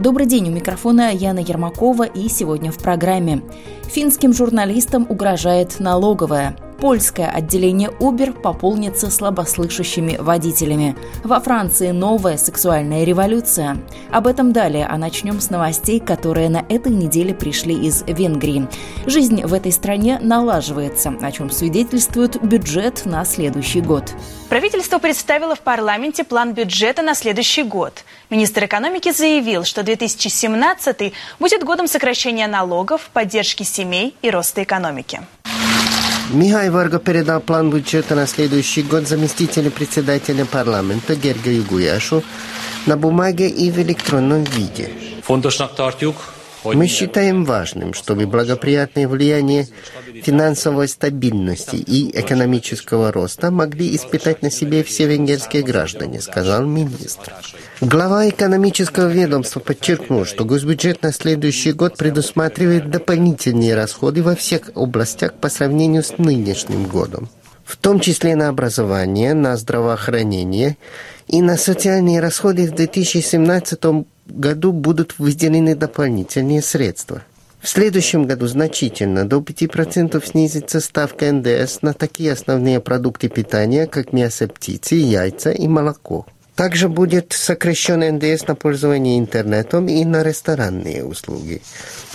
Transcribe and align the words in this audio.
Добрый 0.00 0.24
день, 0.24 0.48
у 0.48 0.50
микрофона 0.50 1.12
Яна 1.12 1.40
Ермакова 1.40 2.04
и 2.04 2.30
сегодня 2.30 2.72
в 2.72 2.78
программе. 2.78 3.42
Финским 3.84 4.32
журналистам 4.32 5.04
угрожает 5.06 5.78
налоговая. 5.78 6.56
Польское 6.80 7.30
отделение 7.30 7.90
Uber 7.90 8.32
пополнится 8.32 9.10
слабослышащими 9.10 10.16
водителями. 10.16 10.96
Во 11.22 11.38
Франции 11.38 11.90
новая 11.90 12.38
сексуальная 12.38 13.04
революция. 13.04 13.76
Об 14.10 14.26
этом 14.26 14.54
далее, 14.54 14.86
а 14.86 14.96
начнем 14.96 15.42
с 15.42 15.50
новостей, 15.50 16.00
которые 16.00 16.48
на 16.48 16.64
этой 16.70 16.92
неделе 16.92 17.34
пришли 17.34 17.74
из 17.74 18.02
Венгрии. 18.06 18.66
Жизнь 19.04 19.44
в 19.44 19.52
этой 19.52 19.72
стране 19.72 20.18
налаживается, 20.22 21.12
о 21.20 21.30
чем 21.30 21.50
свидетельствует 21.50 22.42
бюджет 22.42 23.04
на 23.04 23.26
следующий 23.26 23.82
год. 23.82 24.14
Правительство 24.48 24.98
представило 24.98 25.54
в 25.54 25.60
парламенте 25.60 26.24
план 26.24 26.54
бюджета 26.54 27.02
на 27.02 27.14
следующий 27.14 27.62
год. 27.62 28.04
Министр 28.30 28.64
экономики 28.64 29.12
заявил, 29.12 29.64
что 29.64 29.82
2017 29.82 31.12
будет 31.38 31.62
годом 31.62 31.86
сокращения 31.86 32.46
налогов, 32.46 33.10
поддержки 33.12 33.64
семей 33.64 34.16
и 34.22 34.30
роста 34.30 34.62
экономики. 34.62 35.20
Михай 36.32 36.70
Варга 36.70 37.00
передал 37.00 37.40
план 37.40 37.70
бюджета 37.70 38.14
на 38.14 38.26
следующий 38.26 38.82
год 38.82 39.08
заместителю 39.08 39.72
председателя 39.72 40.44
парламента 40.44 41.16
Гергаю 41.16 41.64
Гуяшу 41.64 42.22
на 42.86 42.96
бумаге 42.96 43.48
и 43.48 43.70
в 43.70 43.78
электронном 43.78 44.44
виде. 44.44 44.90
Hogy 45.26 46.14
Мы 46.64 46.86
считаем 46.86 47.44
важным, 47.44 47.94
чтобы 47.94 48.26
благоприятное 48.26 49.08
влияние 49.08 49.66
финансовой 50.22 50.88
стабильности 50.88 51.76
и 51.76 52.10
экономического 52.18 53.12
роста 53.12 53.50
могли 53.50 53.96
испытать 53.96 54.42
на 54.42 54.50
себе 54.50 54.82
все 54.82 55.06
венгерские 55.06 55.62
граждане, 55.62 56.20
сказал 56.20 56.64
министр. 56.64 57.32
Глава 57.80 58.28
экономического 58.28 59.08
ведомства 59.08 59.60
подчеркнул, 59.60 60.26
что 60.26 60.44
госбюджет 60.44 61.02
на 61.02 61.12
следующий 61.12 61.72
год 61.72 61.96
предусматривает 61.96 62.90
дополнительные 62.90 63.74
расходы 63.74 64.22
во 64.22 64.36
всех 64.36 64.70
областях 64.74 65.34
по 65.34 65.48
сравнению 65.48 66.02
с 66.02 66.18
нынешним 66.18 66.86
годом 66.86 67.28
в 67.70 67.76
том 67.76 68.00
числе 68.00 68.34
на 68.34 68.48
образование, 68.48 69.32
на 69.32 69.56
здравоохранение 69.56 70.76
и 71.28 71.40
на 71.40 71.56
социальные 71.56 72.18
расходы 72.20 72.66
в 72.66 72.74
2017 72.74 73.78
году 74.32 74.72
будут 74.72 75.18
выделены 75.18 75.74
дополнительные 75.74 76.62
средства. 76.62 77.22
В 77.60 77.68
следующем 77.68 78.24
году 78.24 78.46
значительно, 78.46 79.28
до 79.28 79.38
5% 79.38 80.24
снизится 80.26 80.80
ставка 80.80 81.30
НДС 81.30 81.82
на 81.82 81.92
такие 81.92 82.32
основные 82.32 82.80
продукты 82.80 83.28
питания, 83.28 83.86
как 83.86 84.14
мясо 84.14 84.48
птицы, 84.48 84.94
яйца 84.94 85.50
и 85.50 85.68
молоко. 85.68 86.26
Также 86.54 86.88
будет 86.88 87.32
сокращен 87.32 88.00
НДС 88.16 88.46
на 88.46 88.54
пользование 88.54 89.18
интернетом 89.18 89.88
и 89.88 90.04
на 90.04 90.22
ресторанные 90.22 91.04
услуги. 91.04 91.62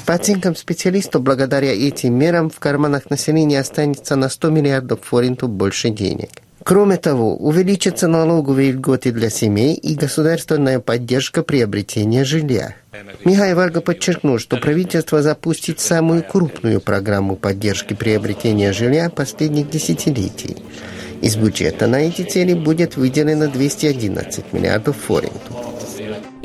По 0.06 0.14
оценкам 0.14 0.56
специалистов, 0.56 1.24
благодаря 1.24 1.74
этим 1.74 2.14
мерам 2.14 2.50
в 2.50 2.60
карманах 2.60 3.10
населения 3.10 3.60
останется 3.60 4.16
на 4.16 4.30
100 4.30 4.50
миллиардов 4.50 5.00
форинтов 5.04 5.50
больше 5.50 5.90
денег. 5.90 6.30
Кроме 6.66 6.98
того, 6.98 7.36
увеличатся 7.36 8.08
налоговые 8.08 8.72
льготы 8.72 9.12
для 9.12 9.30
семей 9.30 9.76
и 9.76 9.94
государственная 9.94 10.80
поддержка 10.80 11.44
приобретения 11.44 12.26
жилья. 12.26 12.74
Михаил 13.24 13.56
Варга 13.56 13.82
подчеркнул, 13.82 14.40
что 14.40 14.58
правительство 14.58 15.22
запустит 15.22 15.80
самую 15.80 16.24
крупную 16.24 16.82
программу 16.82 17.36
поддержки 17.36 17.94
приобретения 17.94 18.74
жилья 18.74 19.12
последних 19.12 19.70
десятилетий. 19.70 20.58
Из 21.22 21.36
бюджета 21.36 21.86
на 21.86 21.98
эти 21.98 22.24
цели 22.24 22.56
будет 22.56 22.98
выделено 22.98 23.48
211 23.48 24.52
миллиардов 24.52 24.98
форинтов. 24.98 25.75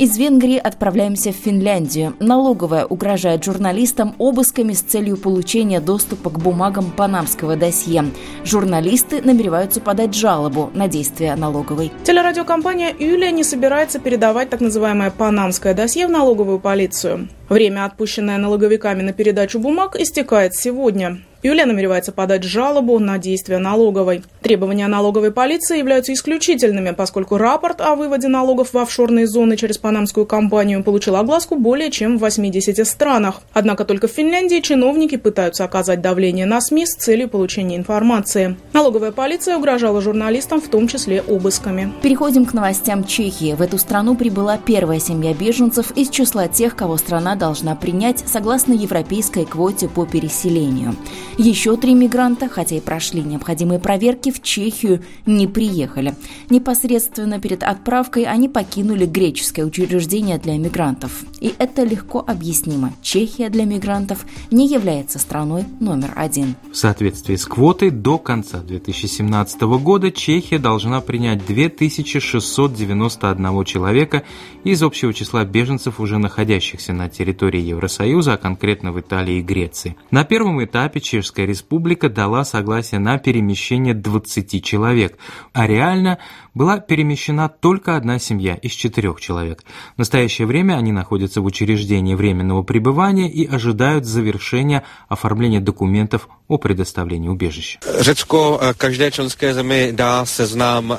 Из 0.01 0.17
Венгрии 0.17 0.57
отправляемся 0.57 1.31
в 1.31 1.35
Финляндию. 1.35 2.17
Налоговая 2.21 2.87
угрожает 2.87 3.45
журналистам 3.45 4.15
обысками 4.17 4.73
с 4.73 4.81
целью 4.81 5.19
получения 5.19 5.79
доступа 5.79 6.31
к 6.31 6.39
бумагам 6.39 6.91
панамского 6.91 7.55
досье. 7.55 8.07
Журналисты 8.43 9.21
намереваются 9.21 9.83
подать 9.83 10.15
жалобу 10.15 10.71
на 10.73 10.89
действия 10.89 11.37
налоговой. 11.37 11.93
Телерадиокомпания 12.03 12.95
«Юлия» 12.99 13.31
не 13.31 13.45
собирается 13.45 13.99
передавать 13.99 14.49
так 14.49 14.63
называемое 14.63 15.11
«панамское 15.11 15.75
досье» 15.75 16.07
в 16.07 16.11
налоговую 16.11 16.61
полицию. 16.61 17.29
Время, 17.51 17.85
отпущенное 17.85 18.39
налоговиками 18.39 19.03
на 19.03 19.13
передачу 19.13 19.59
бумаг, 19.59 19.97
истекает 19.97 20.55
сегодня. 20.55 21.21
Юлия 21.43 21.65
намеревается 21.65 22.13
подать 22.13 22.43
жалобу 22.43 22.99
на 22.99 23.17
действия 23.17 23.57
налоговой. 23.57 24.23
Требования 24.43 24.89
налоговой 24.89 25.31
полиции 25.31 25.79
являются 25.79 26.13
исключительными, 26.13 26.91
поскольку 26.91 27.39
рапорт 27.39 27.81
о 27.81 27.95
выводе 27.95 28.29
налогов 28.29 28.75
в 28.75 28.79
офшорные 28.79 29.27
зоны 29.27 29.57
через 29.57 29.79
панамскую 29.79 30.27
компанию 30.27 30.85
получил 30.85 31.17
огласку 31.17 31.57
более 31.57 31.91
чем 31.91 32.19
в 32.19 32.21
80 32.21 32.87
странах. 32.87 33.41
Однако 33.55 33.87
только 33.87 34.07
в 34.07 34.11
Финляндии 34.11 34.61
чиновники 34.61 35.17
пытаются 35.17 35.65
оказать 35.65 36.03
давление 36.03 36.45
на 36.45 36.61
СМИ 36.61 36.85
с 36.85 36.95
целью 36.97 37.31
получения 37.31 37.77
информации. 37.77 38.57
Налоговая 38.75 39.13
полиция 39.13 39.57
угрожала 39.57 40.03
журналистам, 40.03 40.61
в 40.61 40.69
том 40.69 40.89
числе 40.89 41.23
обысками. 41.23 41.91
Переходим 42.03 42.45
к 42.45 42.53
новостям 42.53 43.05
Чехии. 43.05 43.55
В 43.55 43.63
эту 43.63 43.79
страну 43.79 44.15
прибыла 44.15 44.59
первая 44.59 45.01
семья 45.01 45.33
беженцев 45.33 45.91
из 45.93 46.11
числа 46.11 46.49
тех, 46.49 46.77
кого 46.77 46.99
страна 46.99 47.35
должна 47.35 47.77
принять 47.77 48.25
согласно 48.27 48.75
европейской 48.75 49.47
квоте 49.47 49.89
по 49.89 50.05
переселению. 50.05 50.95
Еще 51.39 51.77
три 51.77 51.95
мигранта, 51.95 52.49
хотя 52.49 52.77
и 52.77 52.81
прошли 52.81 53.23
необходимые 53.23 53.79
проверки, 53.79 54.31
в 54.31 54.43
Чехию 54.43 55.03
не 55.27 55.47
приехали. 55.47 56.15
Непосредственно 56.51 57.41
перед 57.41 57.63
отправкой 57.63 58.25
они 58.25 58.49
покинули 58.49 59.07
греческое 59.07 59.65
учреждение 59.65 60.39
для 60.39 60.59
мигрантов. 60.59 61.23
И 61.41 61.55
это 61.59 61.85
легко 61.85 62.23
объяснимо. 62.27 62.93
Чехия 63.03 63.49
для 63.49 63.65
мигрантов 63.65 64.27
не 64.51 64.67
является 64.67 65.19
страной 65.19 65.65
номер 65.81 66.13
один. 66.17 66.57
В 66.73 66.77
соответствии 66.77 67.37
с 67.37 67.47
квотой 67.47 67.91
до 67.91 68.19
конца 68.19 68.59
2017 68.59 69.63
года 69.63 70.11
Чехия 70.11 70.59
должна 70.59 71.01
принять 71.01 71.47
2691 71.47 73.65
человека 73.65 74.25
из 74.65 74.83
общего 74.83 75.15
числа 75.15 75.45
беженцев, 75.45 76.01
уже 76.01 76.19
находящихся 76.19 76.93
на 76.93 77.09
территории 77.09 77.61
Евросоюза, 77.61 78.35
а 78.35 78.37
конкретно 78.37 78.93
в 78.93 79.01
Италии 79.01 79.39
и 79.39 79.43
Греции. 79.43 79.97
На 80.11 80.25
первом 80.25 80.63
этапе 80.63 81.01
Чешская 81.21 81.45
республика 81.45 82.09
дала 82.09 82.45
согласие 82.45 82.99
на 82.99 83.19
перемещение 83.19 83.93
20 83.93 84.65
человек, 84.65 85.19
а 85.53 85.67
реально 85.67 86.19
была 86.55 86.79
перемещена 86.79 87.49
только 87.49 87.97
одна 87.97 88.19
семья 88.19 88.55
из 88.55 88.73
четырех 88.73 89.21
человек. 89.21 89.65
В 89.95 89.99
настоящее 89.99 90.47
время 90.47 90.75
они 90.75 90.93
находятся 90.93 91.41
в 91.41 91.45
учреждении 91.45 92.15
временного 92.15 92.63
пребывания 92.63 93.31
и 93.31 93.47
ожидают 93.47 94.05
завершения 94.05 94.85
оформления 95.09 95.61
документов 95.61 96.29
о 96.49 96.59
предоставлении 96.59 97.29
убежища. 97.29 97.79
Řecko 98.01 98.61
každé 98.77 99.11
členské 99.11 99.55
zemi 99.55 99.93
dá 99.93 100.25
seznam 100.25 100.99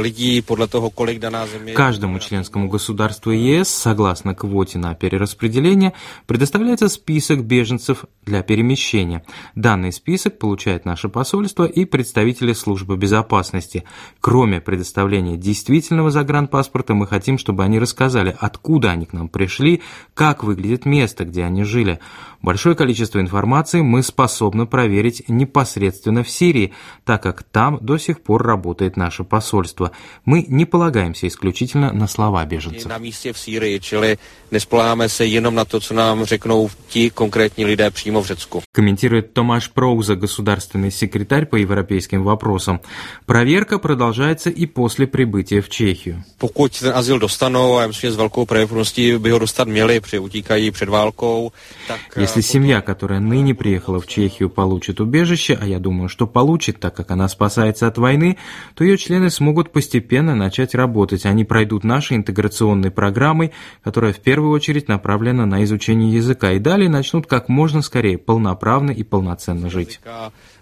lidí 0.00 0.42
podle 0.42 0.66
toho, 0.68 0.90
kolik 0.90 1.18
daná 1.18 1.46
země... 1.46 1.72
Каждому 1.74 2.18
членскому 2.18 2.68
государству 2.68 3.32
ЕС, 3.32 3.68
согласно 3.68 4.34
квоте 4.34 4.78
на 4.78 4.94
перераспределение, 4.94 5.92
предоставляется 6.26 6.88
список 6.88 7.44
беженцев 7.44 8.04
для 8.24 8.42
перемещения. 8.42 9.22
Данный 9.54 9.92
список 9.92 10.38
получает 10.38 10.84
наше 10.84 11.08
посольство 11.08 11.64
и 11.64 11.84
представители 11.84 12.54
службы 12.54 12.96
безопасности. 12.96 13.84
Кроме 14.20 14.60
предоставления 14.60 14.77
действительного 14.84 16.10
загранпаспорта, 16.10 16.94
мы 16.94 17.06
хотим, 17.06 17.38
чтобы 17.38 17.64
они 17.64 17.78
рассказали, 17.78 18.36
откуда 18.38 18.90
они 18.90 19.06
к 19.06 19.12
нам 19.12 19.28
пришли, 19.28 19.82
как 20.14 20.44
выглядит 20.44 20.86
место, 20.86 21.24
где 21.24 21.44
они 21.44 21.64
жили. 21.64 21.98
Большое 22.40 22.76
количество 22.76 23.20
информации 23.20 23.80
мы 23.80 24.02
способны 24.02 24.66
проверить 24.66 25.24
непосредственно 25.28 26.22
в 26.22 26.30
Сирии, 26.30 26.72
так 27.04 27.22
как 27.22 27.42
там 27.42 27.78
до 27.80 27.98
сих 27.98 28.20
пор 28.20 28.42
работает 28.42 28.96
наше 28.96 29.24
посольство. 29.24 29.90
Мы 30.24 30.44
не 30.48 30.64
полагаемся 30.64 31.26
исключительно 31.26 31.92
на 31.92 32.06
слова 32.06 32.44
беженцев. 32.44 32.92
V 33.28 33.38
Sýrii, 33.38 33.80
čili 33.80 34.18
nespoláháme 34.50 35.08
se 35.08 35.26
jenom 35.26 35.54
na 35.54 35.64
to, 35.64 35.80
co 35.80 35.94
nám 35.94 36.24
řeknou 36.24 36.70
ti 36.88 37.10
konkrétní 37.10 37.64
lidé 37.64 37.90
přímo 37.90 38.22
v 38.22 38.26
Řecku. 38.26 38.62
Комментирует 38.72 39.32
Томаш 39.32 39.68
Проуза, 39.68 40.14
государственный 40.14 40.90
секретарь 40.90 41.46
по 41.46 41.56
европейским 41.56 42.22
вопросам. 42.22 42.80
Проверка 43.26 43.78
продолжается 43.78 44.50
и 44.50 44.66
после 44.74 45.06
прибытия 45.06 45.60
в 45.60 45.68
Чехию. 45.68 46.22
Pokud 46.38 46.80
ten 46.80 46.92
azyl 46.94 47.18
dostanou, 47.18 47.76
a 47.76 47.80
já 47.80 47.86
myslím, 47.86 48.10
že 48.10 48.12
s 48.12 48.16
velkou 48.16 48.46
pravděpodobností 48.46 49.18
by 49.18 49.30
ho 49.30 49.38
dostat 49.38 49.68
měli, 49.68 50.00
při 50.00 50.18
utíkají 50.18 50.70
před 50.70 50.88
válkou, 50.88 51.52
tak... 51.88 52.00
Если 52.16 52.42
семья, 52.42 52.80
которая 52.80 53.20
ныне 53.20 53.54
приехала 53.54 54.00
в 54.00 54.06
Чехию, 54.06 54.48
получит 54.48 55.00
убежище, 55.00 55.58
а 55.60 55.66
я 55.66 55.78
думаю, 55.78 56.08
что 56.08 56.26
получит, 56.26 56.80
так 56.80 56.94
как 56.94 57.10
она 57.10 57.28
спасается 57.28 57.86
от 57.86 57.98
войны, 57.98 58.36
то 58.74 58.84
ее 58.84 58.96
члены 58.96 59.30
смогут 59.30 59.72
постепенно 59.72 60.34
начать 60.34 60.74
работать. 60.74 61.26
Они 61.26 61.44
пройдут 61.44 61.84
наши 61.84 62.14
интеграционной 62.14 62.90
программой, 62.90 63.52
которая 63.82 64.12
в 64.12 64.20
первую 64.20 64.52
очередь 64.52 64.88
направлена 64.88 65.46
на 65.46 65.64
изучение 65.64 66.12
языка, 66.12 66.52
и 66.52 66.58
далее 66.58 66.88
начнут 66.88 67.26
как 67.26 67.48
можно 67.48 67.82
скорее 67.82 68.18
полноправно 68.18 68.90
и 68.90 69.02
полноценно 69.02 69.70
жить. 69.70 70.00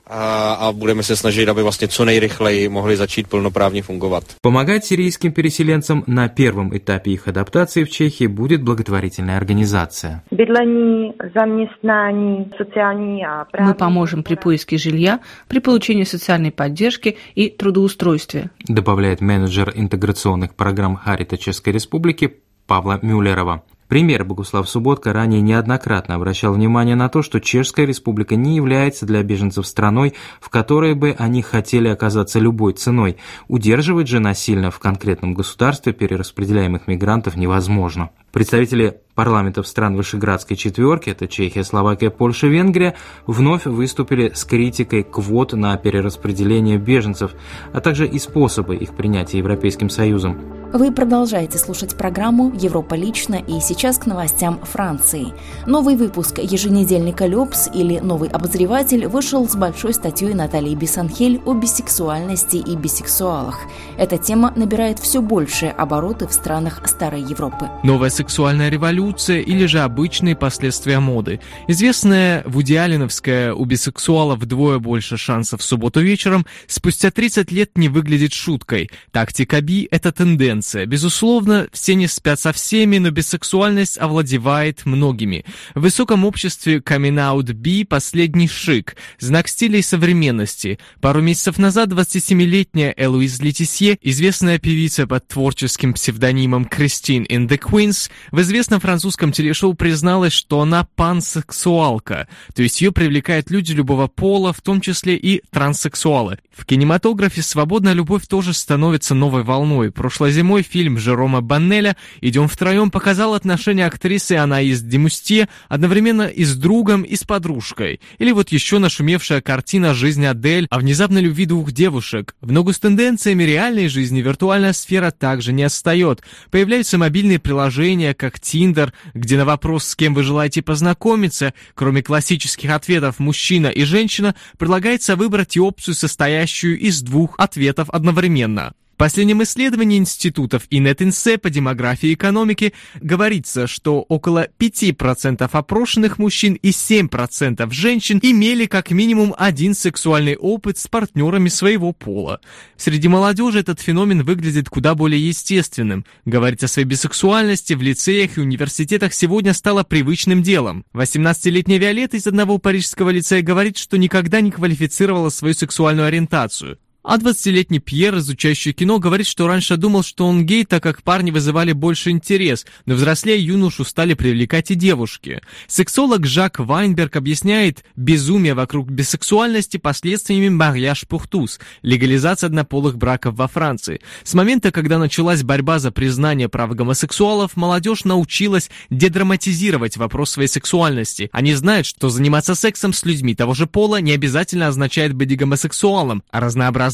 A, 0.07 0.53
a 0.53 0.73
budeme 0.73 1.03
se 1.03 1.17
snažit, 1.17 1.49
aby 1.49 1.63
vlastně 1.63 1.89
co 1.89 2.05
nejrychleji 2.05 2.69
mohli 2.69 2.97
začít 2.97 3.29
plnoprávně 3.29 3.83
fungovat. 3.83 4.25
Помогать 4.41 4.85
сирийским 4.85 5.33
переселенцам 5.33 6.05
на 6.07 6.29
первом 6.29 6.71
этапе 6.73 7.11
их 7.11 7.29
адаптации 7.29 7.85
в 7.85 7.91
Чехии 7.91 8.27
будет 8.27 8.63
благотворительная 8.63 9.37
организация. 9.37 10.21
Бедлení, 10.31 11.13
zaměstnání, 11.35 12.51
sociální 12.57 13.25
a 13.27 13.47
Мы 13.59 13.75
поможем 13.75 14.23
при 14.23 14.37
поиске 14.37 14.79
жилья, 14.79 15.19
при 15.49 15.61
получении 15.61 16.05
социальной 16.05 16.51
поддержки 16.51 17.17
и 17.35 17.49
трудоустройстве. 17.49 18.51
Добавляет 18.69 19.21
менеджер 19.21 19.73
интеграционных 19.75 20.55
программ 20.55 20.97
Харита 20.97 21.37
Чешской 21.37 21.73
Республики 21.73 22.35
Павла 22.67 22.99
Мюллерова. 23.03 23.63
Премьер 23.89 24.25
Богуслав 24.25 24.69
Субботка 24.69 25.13
ранее 25.13 25.41
неоднократно 25.41 26.17
обращал 26.17 26.53
внимание 26.53 26.97
на 26.97 27.09
то, 27.09 27.23
что 27.23 27.41
Чешская 27.41 27.87
республика 27.87 28.35
не 28.35 28.57
является 28.57 29.07
для 29.07 29.23
беженцев 29.23 29.65
страной, 29.65 30.15
в 30.41 30.49
которой 30.49 30.95
бы 30.95 31.15
они 31.17 31.41
хотели 31.41 31.87
оказаться 31.87 32.41
любой 32.41 32.73
ценой. 32.73 33.17
Удерживать 33.47 34.09
же 34.09 34.19
насильно 34.19 34.73
в 34.73 34.81
конкретном 34.81 35.35
государстве 35.35 35.93
перераспределяемых 35.93 36.89
мигрантов 36.89 37.37
невозможно. 37.37 38.11
Представители 38.33 38.99
парламентов 39.15 39.69
стран 39.69 39.97
Вышеградской 39.97 40.57
четверки, 40.57 41.11
это 41.11 41.29
Чехия, 41.29 41.63
Словакия, 41.63 42.11
Польша, 42.11 42.49
Венгрия, 42.49 42.97
вновь 43.27 43.67
выступили 43.67 44.33
с 44.35 44.45
критикой 44.45 45.05
квот 45.05 45.53
на 45.53 45.77
перераспределение 45.77 46.77
беженцев, 46.77 47.33
а 47.73 47.81
также 47.81 48.07
и 48.07 48.19
способы 48.19 48.75
их 48.75 48.97
принятия 48.97 49.39
Европейским 49.39 49.91
Союзом. 49.91 50.56
Вы 50.73 50.91
продолжаете 50.91 51.59
слушать 51.59 51.97
программу 51.97 52.53
«Европа 52.53 52.95
лично» 52.95 53.37
и 53.37 53.61
сейчас 53.61 53.99
к 53.99 54.07
новостям 54.07 54.61
Франции. 54.65 55.29
Новый 55.65 55.95
выпуск 55.95 56.39
еженедельника 56.39 57.27
«Люпс» 57.27 57.69
или 57.73 58.01
«Новый 58.01 58.29
обозреватель» 58.29 59.07
вышел 59.07 59.49
с 59.49 59.55
большой 59.55 59.95
статьей 59.95 60.35
Натальи 60.35 60.75
Бесанхель 60.75 61.41
о 61.47 61.55
бисексуальности 61.55 62.57
и 62.57 62.75
бисексуалах. 62.75 63.61
Эта 63.97 64.19
тема 64.19 64.53
набирает 64.57 64.99
все 64.99 65.23
большие 65.23 65.71
обороты 65.71 66.27
в 66.27 66.33
странах 66.33 66.83
Старой 66.87 67.23
Европы. 67.23 67.71
Новая 67.85 68.11
сексуальная 68.11 68.69
революция 68.69 69.39
или 69.39 69.67
же 69.67 69.79
обычные 69.79 70.35
последствия 70.35 70.99
моды. 70.99 71.41
Известная 71.69 72.43
вудиалиновская 72.45 73.55
у 73.55 73.65
бисексуалов 73.65 74.41
вдвое 74.41 74.81
больше 74.81 75.17
шансов 75.17 75.61
в 75.61 75.65
субботу 75.65 76.01
вечером 76.01 76.45
спустя 76.67 77.13
30 77.13 77.53
лет 77.53 77.79
не 77.79 77.89
выглядит 77.89 78.33
шуткой. 78.33 78.91
Тактика 79.13 79.61
Би– 79.61 79.87
это 79.93 80.11
тенденция. 80.11 80.56
Безусловно, 80.87 81.69
все 81.73 81.95
не 81.95 82.07
спят 82.07 82.41
со 82.41 82.53
всеми, 82.53 82.99
но 82.99 83.11
бисексуальность 83.11 83.99
овладевает 83.99 84.87
многими. 84.87 85.45
В 85.75 85.81
высоком 85.81 86.25
обществе 86.25 86.81
камин-аут 86.81 87.51
Би– 87.51 87.85
последний 87.89 88.49
шик, 88.49 88.97
знак 89.19 89.49
стиля 89.49 89.79
и 89.79 89.83
современности. 89.83 90.79
Пару 91.01 91.21
месяцев 91.21 91.59
назад 91.59 91.91
27-летняя 91.91 92.95
Элуиз 92.97 93.41
Летисье, 93.41 93.99
известная 94.03 94.59
певица 94.59 95.07
под 95.07 95.29
творческим 95.29 95.93
псевдонимом 95.93 96.65
Кристин 96.65 97.25
in 97.25 97.49
the 97.49 97.59
Queens, 97.59 98.11
в 98.31 98.41
известном 98.41 98.81
французском 98.81 99.33
телешоу 99.33 99.75
призналась, 99.75 100.33
что 100.33 100.61
она 100.61 100.87
пансексуалка, 100.97 102.29
то 102.55 102.63
есть 102.63 102.81
ее 102.81 102.93
привлекают 102.93 103.51
люди 103.51 103.73
любого 103.73 104.07
пола, 104.07 104.53
в 104.53 104.61
том 104.63 104.81
числе 104.81 105.17
и 105.17 105.43
транссексуалы. 105.51 106.39
В 106.57 106.65
кинематографе 106.65 107.43
свободная 107.43 107.93
любовь 107.93 108.27
тоже 108.27 108.55
становится 108.55 109.15
новой 109.15 109.43
волной. 109.43 109.91
Прошлой 109.91 110.33
зимой 110.33 110.46
фильм 110.63 110.99
Жерома 110.99 111.41
Баннеля 111.41 111.97
«Идем 112.21 112.49
втроем» 112.49 112.91
показал 112.91 113.35
отношения 113.35 113.87
актрисы 113.87 114.33
Анаис 114.33 114.81
Демустье 114.81 115.49
одновременно 115.69 116.23
и 116.23 116.45
с 116.45 116.55
другом, 116.55 117.03
и 117.03 117.17
с 117.17 117.25
подружкой. 117.25 118.01
Или 118.19 118.33
вот 118.33 118.51
еще 118.53 118.79
нашумевшая 118.79 119.41
картина 119.41 119.95
«Жизнь 119.95 120.25
Адель» 120.25 120.67
о 120.71 120.79
внезапной 120.79 121.21
любви 121.21 121.47
двух 121.47 121.73
девушек. 121.73 122.37
В 122.41 122.53
ногу 122.53 122.73
с 122.73 122.79
тенденциями 122.79 123.43
реальной 123.43 123.89
жизни 123.89 124.21
виртуальная 124.23 124.73
сфера 124.73 125.11
также 125.11 125.53
не 125.53 125.65
отстает. 125.65 126.23
Появляются 126.51 126.97
мобильные 126.97 127.39
приложения, 127.39 128.15
как 128.15 128.39
Tinder, 128.39 128.93
где 129.15 129.37
на 129.37 129.45
вопрос, 129.45 129.85
с 129.85 129.97
кем 129.97 130.15
вы 130.15 130.23
желаете 130.23 130.63
познакомиться, 130.63 131.53
кроме 131.75 132.03
классических 132.03 132.71
ответов 132.71 133.19
«мужчина» 133.19 133.67
и 133.67 133.85
«женщина», 133.85 134.35
предлагается 134.59 135.17
выбрать 135.17 135.57
и 135.57 135.61
опцию, 135.61 135.95
состоящую 135.95 136.79
из 136.79 137.03
двух 137.03 137.35
ответов 137.39 137.91
одновременно. 137.91 138.73
Последнем 138.97 139.43
исследовании 139.43 139.99
институтов 139.99 140.63
и 140.71 140.81
NetInse 140.81 141.37
по 141.37 141.51
демографии 141.51 142.09
и 142.09 142.15
экономике 142.15 142.73
говорится, 143.01 143.67
что 143.67 144.01
около 144.01 144.49
5% 144.59 145.49
опрошенных 145.53 146.19
мужчин 146.19 146.55
и 146.55 146.71
7% 146.71 147.71
женщин 147.73 148.21
имели 148.23 148.65
как 148.65 148.91
минимум 148.91 149.35
один 149.37 149.75
сексуальный 149.75 150.37
опыт 150.37 150.79
с 150.79 150.89
партнерами 150.89 151.51
своего 151.51 151.93
пола. 151.93 152.41
Среди 152.79 153.09
молодежи 153.09 153.61
этот 153.61 153.81
феномен 153.81 154.23
выглядит 154.23 154.71
куда 154.71 154.95
более 154.95 155.29
естественным. 155.29 156.07
Говорить 156.25 156.65
о 156.65 156.69
своей 156.69 156.89
бисексуальности 156.89 157.75
в 157.75 157.83
лицеях 157.83 158.39
и 158.39 158.41
университетах 158.41 159.13
сегодня 159.13 159.53
стало 159.53 159.83
привычным 159.83 160.43
делом. 160.43 160.87
18-летняя 160.95 161.79
Виолетта 161.79 162.17
из 162.17 162.27
одного 162.27 162.57
парижского 162.57 163.11
лицея 163.11 163.43
говорит, 163.43 163.77
что 163.77 163.99
никогда 163.99 164.41
не 164.41 164.51
квалифицировала 164.51 165.29
свою 165.29 165.53
сексуальную 165.53 166.07
ориентацию. 166.07 166.79
А 167.09 167.19
20-летний 167.19 167.79
Пьер, 167.79 168.19
изучающий 168.19 168.73
кино, 168.73 168.99
говорит, 168.99 169.29
что 169.29 169.47
раньше 169.47 169.77
думал, 169.77 170.03
что 170.03 170.27
он 170.27 170.45
гей, 170.45 170.65
так 170.65 170.83
как 170.83 171.05
парни 171.05 171.31
вызывали 171.31 171.71
больше 171.71 172.11
интерес, 172.11 172.67
но 172.85 172.97
взрослее 172.97 173.39
юношу 173.39 173.85
стали 173.85 174.15
привлекать 174.15 174.73
и 174.73 174.75
девушки. 174.75 175.41
Сексолог 175.69 176.27
Жак 176.27 176.59
Вайнберг 176.59 177.15
объясняет 177.15 177.85
безумие 177.95 178.55
вокруг 178.55 178.91
бисексуальности 178.91 179.77
последствиями 179.77 180.49
«mariage 180.49 181.07
pour 181.09 181.29
tous»– 181.29 181.61
легализации 181.83 182.47
однополых 182.47 182.99
браков 182.99 183.37
во 183.37 183.47
Франции. 183.47 184.01
С 184.25 184.35
момента, 184.35 184.73
когда 184.73 184.99
началась 184.99 185.45
борьба 185.45 185.79
за 185.79 185.93
признание 185.93 186.49
прав 186.49 186.75
гомосексуалов, 186.75 187.55
молодежь 187.55 188.03
научилась 188.03 188.69
дедраматизировать 188.91 189.97
вопрос 189.97 190.33
своей 190.33 190.49
сексуальности. 190.49 191.31
Они 191.31 191.55
знают, 191.55 191.87
что 191.87 192.09
заниматься 192.09 192.57
сексом 192.57 192.93
с 192.93 193.05
людьми 193.05 193.37
того 193.37 193.55
же 193.55 193.69
пола 193.69 194.01
не 194.01 194.11
обязательно 194.11 194.67
означает 194.67 195.13
быть 195.13 195.37
гомосексуалом, 195.37 196.25
а 196.33 196.41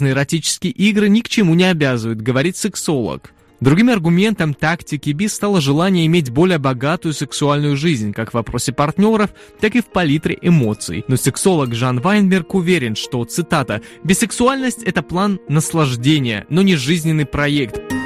разнообразные 0.03 0.13
эротические 0.13 0.73
игры 0.73 1.09
ни 1.09 1.21
к 1.21 1.29
чему 1.29 1.55
не 1.55 1.65
обязывают, 1.65 2.21
говорит 2.21 2.57
сексолог. 2.57 3.33
Другим 3.61 3.91
аргументом 3.91 4.55
тактики 4.55 5.11
Би 5.11 5.29
стало 5.29 5.61
желание 5.61 6.07
иметь 6.07 6.31
более 6.31 6.59
богатую 6.59 7.15
сексуальную 7.15 7.77
жизнь, 7.77 8.13
как 8.13 8.31
в 8.31 8.35
вопросе 8.35 8.73
партнеров, 8.73 9.31
так 9.61 9.77
и 9.77 9.81
в 9.81 9.87
палитре 9.87 10.37
эмоций. 10.43 11.05
Но 11.07 11.17
сексолог 11.17 11.73
Жан 11.73 12.01
Вайнберг 12.01 12.55
уверен, 12.55 12.97
что, 12.97 13.25
цитата, 13.25 13.81
«бисексуальность– 14.03 14.83
это 14.85 15.03
план 15.03 15.39
наслаждения, 15.49 16.45
но 16.49 16.63
не 16.63 16.75
жизненный 16.75 17.25
проект». 17.25 18.02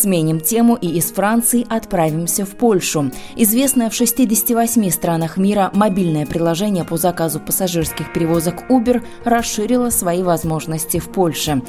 Сменим 0.00 0.40
тему 0.40 0.78
и 0.80 0.88
из 0.96 1.12
Франции 1.12 1.66
отправимся 1.68 2.46
в 2.46 2.56
Польшу. 2.56 3.10
Известное 3.36 3.90
в 3.90 3.94
68 3.94 4.88
странах 4.88 5.36
мира 5.36 5.70
мобильное 5.74 6.24
приложение 6.24 6.84
по 6.84 6.96
заказу 6.96 7.38
пассажирских 7.38 8.10
перевозок 8.10 8.62
Uber 8.70 9.02
расширило 9.24 9.90
свои 9.90 10.22
возможности 10.22 11.00
в 11.00 11.10
Польше. 11.10 11.60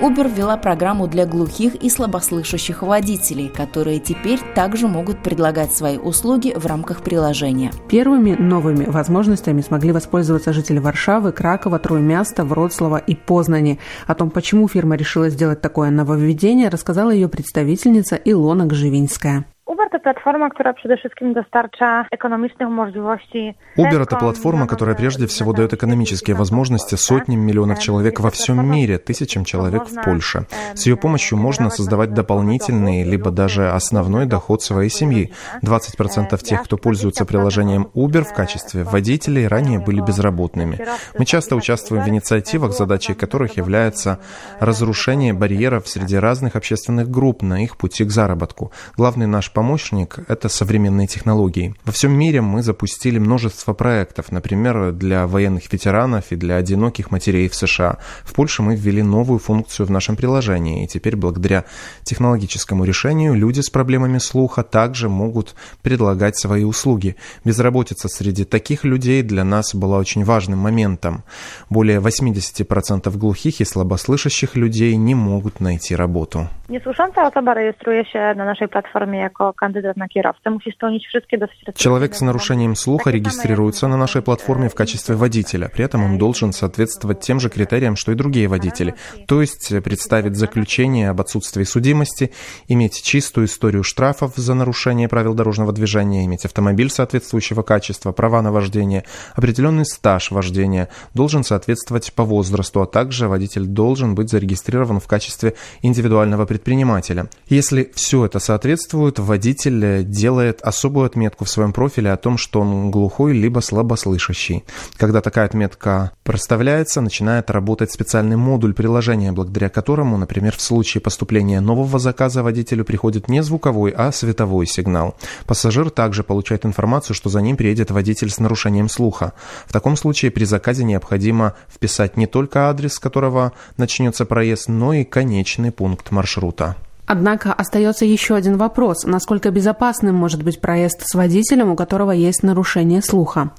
Uber 0.00 0.32
ввела 0.32 0.56
программу 0.56 1.08
для 1.08 1.26
глухих 1.26 1.74
и 1.74 1.90
слабослышащих 1.90 2.82
водителей, 2.82 3.48
которые 3.48 3.98
теперь 3.98 4.38
также 4.54 4.86
могут 4.86 5.20
предлагать 5.24 5.72
свои 5.72 5.98
услуги 5.98 6.54
в 6.54 6.66
рамках 6.66 7.02
приложения. 7.02 7.72
Первыми 7.88 8.36
новыми 8.36 8.84
возможностями 8.84 9.62
смогли 9.62 9.90
воспользоваться 9.90 10.52
жители 10.52 10.78
Варшавы, 10.78 11.32
Кракова, 11.32 11.80
Троемяста, 11.80 12.44
Вроцлава 12.44 12.98
и 12.98 13.16
Познани. 13.16 13.80
О 14.06 14.14
том, 14.14 14.30
почему 14.30 14.68
фирма 14.68 14.94
решила 14.94 15.28
сделать 15.28 15.60
такое 15.60 15.90
нововведение, 15.90 16.68
рассказала 16.68 17.10
ее 17.10 17.28
представитель 17.28 17.79
представительница 17.80 18.16
Илона 18.16 18.66
Гживинская. 18.66 19.46
Uber 19.70 19.90
to 19.90 20.00
platforma, 20.00 20.50
która 20.50 20.72
przede 20.72 20.96
wszystkim 20.96 21.34
dostarcza 21.34 22.04
ekonomicznych 22.10 22.68
możliwości. 22.68 23.54
Uber– 23.76 24.02
это 24.02 24.18
платформа, 24.18 24.66
которая 24.66 24.96
прежде 24.96 25.26
всего 25.26 25.52
дает 25.52 25.72
экономические 25.72 26.36
возможности 26.36 26.96
сотням 26.96 27.40
миллионов 27.40 27.78
человек 27.78 28.20
во 28.20 28.30
всем 28.30 28.70
мире, 28.70 28.98
тысячам 28.98 29.44
человек 29.44 29.82
в 29.84 30.04
Польше. 30.04 30.46
С 30.74 30.86
ее 30.86 30.96
помощью 30.96 31.38
можно 31.38 31.70
создавать 31.70 32.14
дополнительный, 32.14 33.04
либо 33.04 33.30
даже 33.30 33.70
основной 33.70 34.26
доход 34.26 34.62
своей 34.62 34.90
семьи. 34.90 35.32
20% 35.62 36.42
тех, 36.42 36.64
кто 36.64 36.76
пользуется 36.76 37.24
приложением 37.24 37.90
Uber 37.94 38.24
в 38.24 38.34
качестве 38.34 38.82
водителей, 38.82 39.46
ранее 39.46 39.78
были 39.78 40.00
безработными. 40.00 40.78
Мы 41.18 41.24
часто 41.24 41.54
участвуем 41.54 42.02
в 42.02 42.08
инициативах, 42.08 42.72
задачей 42.72 43.14
которых 43.14 43.56
является 43.56 44.18
разрушение 44.58 45.32
барьеров 45.32 45.86
среди 45.86 46.16
разных 46.16 46.56
общественных 46.56 47.08
групп 47.08 47.42
на 47.42 47.62
их 47.62 47.76
пути 47.76 48.04
к 48.04 48.10
заработку. 48.10 48.72
Главный 48.96 49.26
наш 49.26 49.52
помощник– 49.60 50.18
это 50.28 50.48
современные 50.48 51.06
технологии. 51.06 51.74
Во 51.84 51.92
всем 51.92 52.12
мире 52.12 52.40
мы 52.40 52.62
запустили 52.62 53.18
множество 53.18 53.74
проектов, 53.74 54.32
например, 54.32 54.92
для 54.92 55.26
военных 55.26 55.70
ветеранов 55.70 56.32
и 56.32 56.36
для 56.36 56.56
одиноких 56.56 57.10
матерей 57.10 57.46
в 57.46 57.54
США. 57.54 57.98
В 58.24 58.32
Польше 58.32 58.62
мы 58.62 58.74
ввели 58.74 59.02
новую 59.02 59.38
функцию 59.38 59.86
в 59.86 59.90
нашем 59.90 60.16
приложении, 60.16 60.84
и 60.84 60.86
теперь 60.86 61.14
благодаря 61.14 61.64
технологическому 62.04 62.84
решению 62.84 63.34
люди 63.34 63.60
с 63.60 63.68
проблемами 63.68 64.18
слуха 64.18 64.62
также 64.62 65.10
могут 65.10 65.54
предлагать 65.82 66.38
свои 66.38 66.64
услуги. 66.64 67.16
Безработица 67.44 68.08
среди 68.08 68.44
таких 68.44 68.84
людей 68.84 69.22
для 69.22 69.44
нас 69.44 69.74
была 69.74 69.98
очень 69.98 70.24
важным 70.24 70.58
моментом. 70.58 71.22
Более 71.68 72.00
80% 72.00 73.14
глухих 73.18 73.60
и 73.60 73.64
слабослышащих 73.64 74.56
людей 74.56 74.96
не 74.96 75.14
могут 75.14 75.60
найти 75.60 75.96
работу. 75.96 76.48
Niesłysząca 76.70 77.26
osoba 77.26 77.54
rejestruje 77.54 78.04
się 78.04 78.34
na 78.36 78.44
naszej 78.44 78.68
platformie 78.68 79.18
jako 79.18 79.39
kandydat 79.56 79.96
na 79.96 80.08
kierowcę. 80.08 80.50
Musi 80.50 80.72
spełnić 80.72 81.06
wszystkie 81.06 81.38
dosyć 81.38 81.60
Человек 81.74 82.16
с 82.16 82.20
нарушением 82.20 82.76
слуха 82.76 83.10
регистрируется 83.10 83.88
на 83.88 83.96
нашей 83.96 84.22
платформе 84.22 84.68
в 84.68 84.74
качестве 84.74 85.14
водителя. 85.14 85.68
При 85.68 85.84
этом 85.84 86.04
он 86.04 86.18
должен 86.18 86.52
соответствовать 86.52 87.20
тем 87.20 87.40
же 87.40 87.48
критериям, 87.48 87.96
что 87.96 88.12
и 88.12 88.14
другие 88.14 88.48
водители. 88.48 88.94
То 89.26 89.40
есть 89.40 89.72
представить 89.82 90.36
заключение 90.36 91.10
об 91.10 91.20
отсутствии 91.20 91.64
судимости, 91.64 92.30
иметь 92.68 93.02
чистую 93.02 93.46
историю 93.46 93.82
штрафов 93.82 94.36
за 94.36 94.54
нарушение 94.54 95.08
правил 95.08 95.34
дорожного 95.34 95.72
движения, 95.72 96.24
иметь 96.24 96.44
автомобиль 96.44 96.90
соответствующего 96.90 97.62
качества, 97.62 98.12
права 98.12 98.42
на 98.42 98.52
вождение, 98.52 99.04
определенный 99.34 99.84
стаж 99.84 100.30
вождения, 100.30 100.88
должен 101.14 101.44
соответствовать 101.44 102.12
по 102.12 102.24
возрасту, 102.24 102.82
а 102.82 102.86
также 102.86 103.28
водитель 103.28 103.66
должен 103.66 104.14
быть 104.14 104.30
зарегистрирован 104.30 105.00
в 105.00 105.06
качестве 105.06 105.54
индивидуального 105.82 106.46
предпринимателя. 106.46 107.28
Если 107.48 107.90
все 107.94 108.26
это 108.26 108.38
соответствует, 108.38 109.18
водитель 109.30 110.02
делает 110.04 110.60
особую 110.60 111.06
отметку 111.06 111.44
в 111.44 111.48
своем 111.48 111.72
профиле 111.72 112.10
о 112.10 112.16
том, 112.16 112.36
что 112.36 112.60
он 112.60 112.90
глухой 112.90 113.32
либо 113.32 113.60
слабослышащий. 113.60 114.64
Когда 114.96 115.20
такая 115.20 115.46
отметка 115.46 116.10
проставляется, 116.24 117.00
начинает 117.00 117.48
работать 117.48 117.92
специальный 117.92 118.36
модуль 118.36 118.74
приложения, 118.74 119.30
благодаря 119.30 119.68
которому, 119.68 120.18
например, 120.18 120.56
в 120.56 120.60
случае 120.60 121.00
поступления 121.00 121.60
нового 121.60 122.00
заказа 122.00 122.42
водителю 122.42 122.84
приходит 122.84 123.28
не 123.28 123.40
звуковой, 123.40 123.92
а 123.92 124.10
световой 124.10 124.66
сигнал. 124.66 125.14
Пассажир 125.46 125.90
также 125.90 126.24
получает 126.24 126.66
информацию, 126.66 127.14
что 127.14 127.30
за 127.30 127.40
ним 127.40 127.56
приедет 127.56 127.92
водитель 127.92 128.30
с 128.30 128.40
нарушением 128.40 128.88
слуха. 128.88 129.32
В 129.68 129.72
таком 129.72 129.96
случае 129.96 130.32
при 130.32 130.42
заказе 130.44 130.82
необходимо 130.82 131.54
вписать 131.72 132.16
не 132.16 132.26
только 132.26 132.68
адрес, 132.68 132.94
с 132.94 132.98
которого 132.98 133.52
начнется 133.76 134.24
проезд, 134.24 134.68
но 134.68 134.92
и 134.92 135.04
конечный 135.04 135.70
пункт 135.70 136.10
маршрута. 136.10 136.74
Однако 137.12 137.52
остается 137.52 138.04
еще 138.04 138.36
один 138.36 138.56
вопрос. 138.56 139.02
Насколько 139.02 139.50
безопасным 139.50 140.14
может 140.14 140.44
быть 140.44 140.60
проезд 140.60 141.02
с 141.02 141.16
водителем, 141.16 141.72
у 141.72 141.74
которого 141.74 142.12
есть 142.12 142.44
нарушение 142.44 143.02
слуха? 143.02 143.50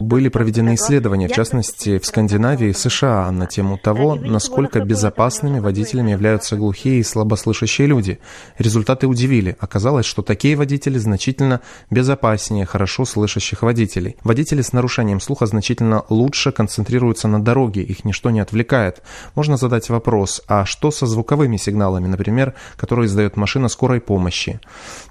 Были 0.00 0.28
проведены 0.28 0.74
исследования, 0.74 1.28
в 1.28 1.32
частности, 1.32 2.00
в 2.00 2.06
Скандинавии 2.06 2.70
и 2.70 2.72
США, 2.72 3.30
на 3.30 3.46
тему 3.46 3.78
того, 3.78 4.16
насколько 4.16 4.80
безопасными 4.80 5.60
водителями 5.60 6.10
являются 6.10 6.56
глухие 6.56 6.98
и 6.98 7.04
слабослышащие 7.04 7.86
люди. 7.86 8.18
Результаты 8.58 9.06
удивили. 9.06 9.56
Оказалось, 9.60 10.06
что 10.06 10.22
такие 10.22 10.56
водители 10.56 10.98
значительно 10.98 11.60
безопаснее 11.90 12.66
хорошо 12.66 13.04
слышащих 13.04 13.62
водителей. 13.62 14.16
Водители 14.24 14.62
с 14.62 14.72
нарушением 14.72 15.20
слуха 15.20 15.46
значительно 15.46 16.02
лучше 16.08 16.50
концентрируются 16.50 17.28
на 17.28 17.40
дороге, 17.40 17.82
их 17.82 18.04
ничто 18.04 18.30
не 18.30 18.40
отвлекает. 18.40 19.00
Можно 19.36 19.56
задать 19.56 19.88
вопрос, 19.90 20.42
а 20.48 20.64
что 20.64 20.90
со 20.90 21.03
звуковыми 21.06 21.56
сигналами, 21.56 22.06
например, 22.06 22.54
которые 22.76 23.06
издает 23.06 23.36
машина 23.36 23.68
скорой 23.68 24.00
помощи. 24.00 24.60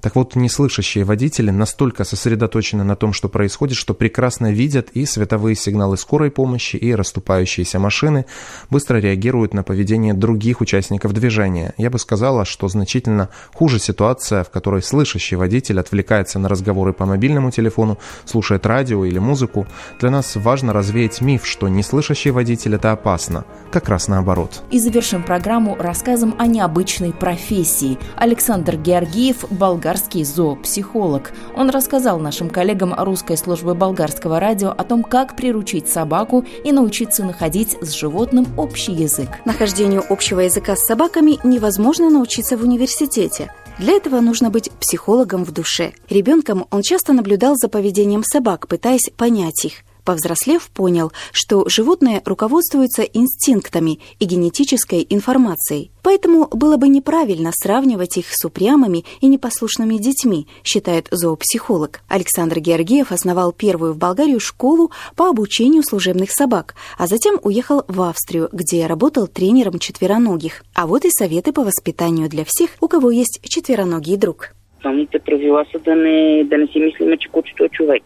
Так 0.02 0.16
вот, 0.16 0.36
неслышащие 0.36 1.04
водители 1.04 1.52
настолько 1.52 2.04
сосредоточены 2.04 2.84
на 2.84 2.96
том, 2.96 3.14
что 3.14 3.30
происходит, 3.30 3.78
что 3.78 3.94
прекрасно 3.94 4.52
видят 4.52 4.90
и 4.94 5.06
световые 5.06 5.56
сигналы 5.56 5.98
скорой 5.98 6.32
помощи, 6.32 6.76
и 6.76 6.94
расступающиеся 6.96 7.80
машины, 7.80 8.26
быстро 8.70 8.98
реагируют 8.98 9.54
на 9.54 9.64
поведение 9.64 10.14
других 10.14 10.62
участников 10.62 11.14
движения. 11.14 11.74
Я 11.78 11.90
бы 11.90 12.00
сказала, 12.00 12.46
что 12.46 12.68
значительно 12.68 13.30
хуже 13.54 13.80
ситуация, 13.80 14.44
в 14.44 14.50
которой 14.50 14.82
слышащий 14.82 15.38
водитель 15.38 15.80
отвлекается 15.80 16.40
на 16.40 16.50
разговоры 16.50 16.94
по 16.94 17.06
мобильному 17.06 17.52
телефону, 17.52 17.98
слушает 18.26 18.66
радио 18.66 19.06
или 19.06 19.20
музыку. 19.20 19.68
Для 20.00 20.10
нас 20.10 20.36
важно 20.36 20.74
развеять 20.74 21.22
миф, 21.22 21.46
что 21.46 21.68
неслышащий 21.68 22.32
водитель– 22.32 22.76
это 22.76 22.92
опасно. 22.92 23.46
Как 23.72 23.90
раз 23.90 24.08
наоборот. 24.08 24.64
И 24.72 24.80
завершим 24.80 25.24
программу 25.24 25.76
рассказом 25.84 26.36
о 26.40 26.48
необычной 26.48 27.13
профессии. 27.13 28.00
Александр 28.16 28.78
Георгиев– 28.78 29.46
болгарский 29.52 30.24
зоопсихолог. 30.24 31.34
Он 31.56 31.70
рассказал 31.70 32.20
нашим 32.20 32.50
коллегам 32.50 32.96
русской 32.98 33.38
службы 33.38 33.75
болгарского 33.75 34.40
радио 34.40 34.70
о 34.70 34.84
том, 34.84 35.04
как 35.04 35.36
приручить 35.36 35.88
собаку 35.88 36.44
и 36.63 36.72
научиться 36.72 37.24
находить 37.24 37.78
с 37.82 37.92
животным 37.92 38.48
общий 38.58 38.94
язык. 38.94 39.30
Нахождению 39.46 40.04
общего 40.10 40.40
языка 40.40 40.75
с 40.75 40.86
собаками 40.86 41.38
невозможно 41.44 42.10
научиться 42.10 42.58
в 42.58 42.63
университете. 42.63 43.52
Для 43.80 43.94
этого 43.94 44.20
нужно 44.20 44.50
быть 44.50 44.72
психологом 44.80 45.44
в 45.44 45.52
душе. 45.52 45.94
Ребенком 46.10 46.66
он 46.72 46.82
часто 46.82 47.13
наблюдал 47.13 47.56
за 47.56 47.70
поведением 47.70 48.24
собак, 48.24 48.68
пытаясь 48.68 49.10
понять 49.16 49.66
их– 49.66 49.74
Повзрослев, 50.04 50.70
понял, 50.70 51.12
что 51.32 51.68
животные 51.68 52.22
руководствуются 52.26 53.04
инстинктами 53.04 54.00
и 54.20 54.26
генетической 54.26 55.06
информацией. 55.10 55.92
Поэтому 56.04 56.48
было 56.52 56.78
бы 56.78 56.90
неправильно 56.90 57.52
сравнивать 57.54 58.18
их 58.18 58.26
с 58.30 58.44
упрямыми 58.46 59.06
и 59.22 59.28
непослушными 59.28 59.96
детьми, 59.96 60.48
считает 60.64 61.08
зоопсихолог. 61.12 62.02
Александр 62.10 62.60
Георгиев 62.60 63.12
основал 63.12 63.54
первую 63.54 63.94
в 63.94 63.98
Болгарию 63.98 64.40
школу 64.40 64.92
по 65.16 65.30
обучению 65.30 65.84
служебных 65.84 66.32
собак, 66.32 66.76
а 66.98 67.08
затем 67.08 67.40
уехал 67.42 67.84
в 67.88 68.02
Австрию, 68.02 68.50
где 68.52 68.86
работал 68.86 69.28
тренером 69.28 69.80
четвероногих. 69.80 70.64
А 70.76 70.88
вот 70.88 71.06
и 71.06 71.10
советы 71.10 71.54
по 71.54 71.64
воспитанию 71.64 72.30
для 72.30 72.44
всех, 72.46 72.72
у 72.82 72.88
кого 72.88 73.12
есть 73.12 73.40
четвероногий 73.44 74.18
друг. 74.18 74.54
Основните 74.84 75.20
правила 75.20 75.66
са 75.72 75.80
да 75.80 75.96
не, 75.96 76.44
да 76.44 76.58
не 76.58 76.68
си 76.68 76.80
мислиме, 76.80 77.18
че 77.18 77.30
кучето 77.30 77.64
е 77.64 77.70
човек. 77.70 78.04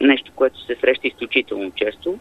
Нещо, 0.00 0.32
което 0.34 0.60
се 0.60 0.76
среща 0.80 1.08
изключително 1.08 1.70
често. 1.70 2.18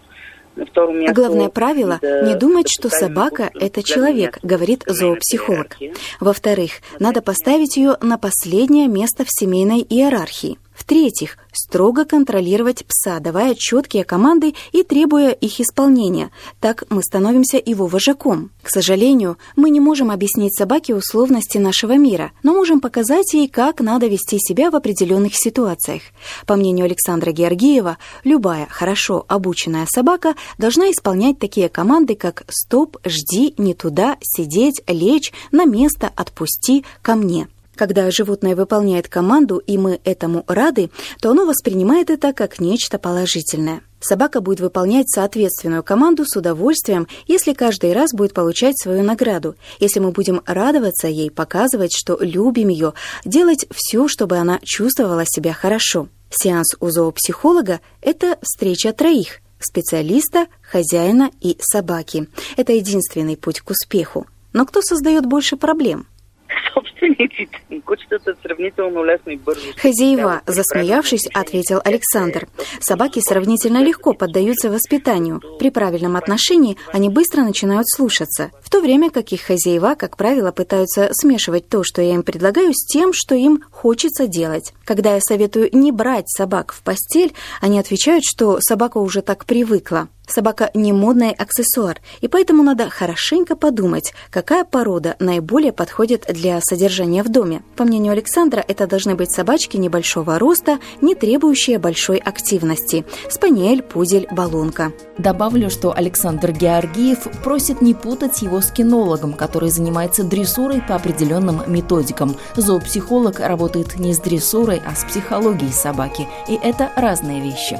А 1.07 1.13
главное 1.13 1.49
правило– 1.49 1.99
не 2.01 2.35
думать, 2.35 2.67
что 2.69 2.89
собака– 2.89 3.49
это 3.59 3.81
человек, 3.81 4.37
говорит 4.43 4.83
зоопсихолог. 4.85 5.77
Во-вторых, 6.19 6.73
надо 6.99 7.23
поставить 7.23 7.75
ее 7.75 7.97
на 8.01 8.19
последнее 8.19 8.87
место 8.87 9.23
в 9.25 9.29
семейной 9.29 9.79
иерархии. 9.79 10.59
В-третьих, 10.75 11.37
строго 11.51 12.03
контролировать 12.03 12.85
пса, 12.85 13.19
давая 13.19 13.55
четкие 13.55 14.03
команды 14.03 14.55
и 14.71 14.83
требуя 14.83 15.31
их 15.31 15.59
исполнения. 15.59 16.31
Так 16.59 16.83
мы 16.89 17.03
становимся 17.03 17.61
его 17.63 17.87
вожаком. 17.87 18.49
К 18.63 18.69
сожалению, 18.69 19.37
мы 19.55 19.69
не 19.69 19.79
можем 19.79 20.09
объяснить 20.09 20.57
собаке 20.57 20.95
условности 20.95 21.57
нашего 21.57 21.97
мира, 21.97 22.31
но 22.41 22.53
можем 22.53 22.79
показать 22.79 23.33
ей, 23.33 23.47
как 23.47 23.81
надо 23.81 24.07
вести 24.07 24.37
себя 24.39 24.71
в 24.71 24.75
определенных 24.75 25.33
ситуациях. 25.35 26.01
По 26.45 26.55
мнению 26.55 26.85
Александра 26.85 27.31
Георгиева, 27.31 27.97
любая 28.23 28.67
хорошо 28.69 29.25
обученная 29.27 29.85
собака 29.87 30.35
должна 30.57 30.91
исполнять 30.91 31.39
такие 31.39 31.69
команды, 31.69 32.15
как 32.15 32.43
«стоп», 32.49 32.97
«жди», 33.05 33.53
«не 33.57 33.73
туда», 33.73 34.17
«сидеть», 34.21 34.81
«лечь», 34.87 35.31
«на 35.51 35.65
место», 35.65 36.11
«отпусти», 36.15 36.83
«ко 37.01 37.15
мне». 37.15 37.47
Когда 37.75 38.09
животное 38.11 38.55
выполняет 38.55 39.07
команду, 39.07 39.57
и 39.57 39.77
мы 39.77 39.99
этому 40.03 40.43
рады, 40.47 40.91
то 41.19 41.31
оно 41.31 41.45
воспринимает 41.45 42.09
это 42.09 42.33
как 42.33 42.59
нечто 42.59 42.99
положительное. 42.99 43.81
Собака 43.99 44.41
будет 44.41 44.59
выполнять 44.59 45.09
соответственную 45.09 45.81
команду 45.81 46.25
с 46.25 46.35
удовольствием, 46.35 47.07
если 47.25 47.53
каждый 47.53 47.93
раз 47.93 48.11
будет 48.13 48.33
получать 48.33 48.77
свою 48.77 49.01
награду, 49.01 49.55
если 49.79 49.99
мы 49.99 50.11
будем 50.11 50.41
радоваться 50.45 51.07
ей, 51.07 51.31
показывать, 51.31 51.95
что 51.95 52.17
любим 52.19 52.67
ее, 52.67 52.93
делать 53.23 53.65
все, 53.71 54.07
чтобы 54.07 54.37
она 54.37 54.59
чувствовала 54.61 55.23
себя 55.25 55.53
хорошо. 55.53 56.09
Сеанс 56.29 56.75
у 56.79 56.89
зоопсихолога– 56.89 57.79
это 58.01 58.37
встреча 58.41 58.91
троих– 58.91 59.39
специалиста, 59.59 60.47
хозяина 60.61 61.31
и 61.39 61.57
собаки. 61.61 62.27
Это 62.57 62.73
единственный 62.73 63.37
путь 63.37 63.61
к 63.61 63.69
успеху. 63.69 64.27
Но 64.51 64.65
кто 64.65 64.81
создает 64.81 65.25
больше 65.25 65.55
проблем? 65.55 66.07
собственниците. 66.73 67.59
Кучетата 67.85 68.35
сравнително 68.41 69.03
лесно 69.03 69.31
и 69.31 69.37
бързо. 69.37 69.61
Хозяева, 69.77 70.41
засмеявшись, 70.47 71.27
ответил 71.33 71.81
Александр. 71.83 72.47
Собаки 72.79 73.19
сравнительно 73.19 73.83
легко 73.83 74.13
поддаются 74.13 74.69
воспитанию. 74.69 75.41
При 75.59 75.69
правильном 75.69 76.15
отношении 76.15 76.77
они 76.91 77.09
быстро 77.09 77.41
начинают 77.41 77.87
слушаться, 77.89 78.51
в 78.61 78.69
то 78.69 78.81
время 78.81 79.09
как 79.09 79.31
их 79.31 79.41
хозяева, 79.41 79.95
как 79.95 80.17
правило, 80.17 80.51
пытаются 80.51 81.09
смешивать 81.11 81.67
то, 81.69 81.83
что 81.83 82.01
я 82.01 82.13
им 82.13 82.23
предлагаю, 82.23 82.73
с 82.73 82.85
тем, 82.85 83.11
что 83.13 83.35
им 83.35 83.63
хочется 83.71 84.27
делать. 84.27 84.73
Когда 84.85 85.15
я 85.15 85.21
советую 85.21 85.69
не 85.71 85.91
брать 85.91 86.29
собак 86.29 86.73
в 86.73 86.81
постель, 86.83 87.33
они 87.61 87.79
отвечают, 87.79 88.23
что 88.25 88.59
собака 88.61 88.97
уже 88.97 89.21
так 89.21 89.45
привыкла. 89.45 90.07
Собака 90.33 90.71
не 90.73 90.93
модный 90.93 91.29
аксессуар, 91.29 92.01
и 92.21 92.27
поэтому 92.27 92.63
надо 92.63 92.89
хорошенько 92.89 93.55
подумать, 93.55 94.15
какая 94.31 94.63
порода 94.63 95.15
наиболее 95.19 95.71
подходит 95.71 96.25
для 96.27 96.59
содержания 96.59 97.21
в 97.21 97.29
доме. 97.29 97.61
По 97.75 97.83
мнению 97.83 98.13
Александра, 98.13 98.65
это 98.67 98.87
должны 98.87 99.13
быть 99.13 99.29
собачки 99.29 99.77
небольшого 99.77 100.39
роста, 100.39 100.79
не 101.01 101.13
требующие 101.13 101.77
большой 101.77 102.17
активности. 102.17 103.05
Спаниель, 103.29 103.83
пудель, 103.83 104.27
баллонка. 104.31 104.91
Добавлю, 105.19 105.69
что 105.69 105.95
Александр 105.95 106.51
Георгиев 106.51 107.27
просит 107.43 107.83
не 107.83 107.93
путать 107.93 108.41
его 108.41 108.59
с 108.59 108.71
кинологом, 108.71 109.33
который 109.33 109.69
занимается 109.69 110.23
дрессурой 110.23 110.81
по 110.81 110.95
определенным 110.95 111.61
методикам. 111.67 112.35
Зоопсихолог 112.55 113.39
работает 113.39 113.99
не 113.99 114.15
с 114.15 114.17
дрессурой, 114.17 114.81
а 114.83 114.95
с 114.95 115.03
психологией 115.03 115.71
собаки. 115.71 116.27
И 116.49 116.55
это 116.55 116.91
разные 116.95 117.39
вещи. 117.39 117.79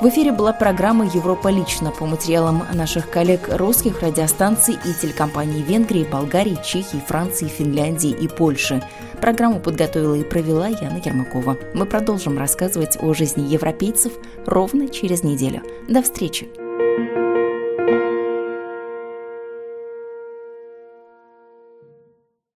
В 0.00 0.08
эфире 0.08 0.32
была 0.32 0.54
программа 0.54 1.04
«Европа 1.04 1.48
лично» 1.48 1.90
по 1.90 2.06
материалам 2.06 2.62
наших 2.72 3.10
коллег 3.10 3.50
русских 3.50 4.00
радиостанций 4.00 4.78
и 4.82 4.94
телекомпаний 4.94 5.60
Венгрии, 5.60 6.08
Болгарии, 6.10 6.58
Чехии, 6.64 7.02
Франции, 7.06 7.48
Финляндии 7.48 8.10
и 8.10 8.26
Польши. 8.26 8.82
Программу 9.20 9.60
подготовила 9.60 10.14
и 10.14 10.24
провела 10.24 10.68
Яна 10.68 11.02
Ермакова. 11.04 11.58
Мы 11.74 11.84
продолжим 11.84 12.38
рассказывать 12.38 12.96
о 12.98 13.12
жизни 13.12 13.52
европейцев 13.52 14.14
ровно 14.46 14.88
через 14.88 15.22
неделю. 15.22 15.60
До 15.86 16.00
встречи! 16.00 16.48